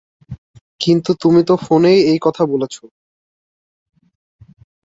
কিন্তু 0.81 1.11
তুমি 1.21 1.41
তো 1.43 1.53
ফোনেই 1.57 1.99
এই 2.03 2.19
কথা 2.21 2.43
বলেছো। 2.45 2.83